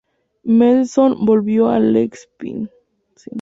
[0.43, 2.67] Mendelssohn volvió a Leipzig.